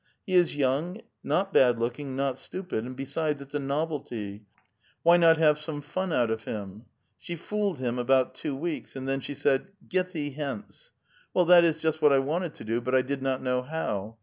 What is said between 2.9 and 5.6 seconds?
besides it's a novelty. Why not have